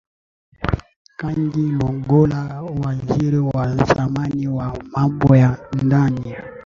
Kangi 1.19 1.65
Lugola 1.77 2.61
Waziri 2.63 3.37
wa 3.37 3.75
zamani 3.75 4.47
wa 4.47 4.77
Mambo 4.91 5.35
ya 5.35 5.57
Ndani 5.83 6.35